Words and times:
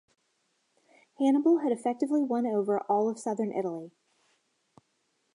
Hannibal 1.19 1.59
had 1.59 1.71
effectively 1.71 2.23
won 2.23 2.47
over 2.47 2.79
all 2.89 3.07
of 3.07 3.19
southern 3.19 3.51
Italy. 3.51 3.91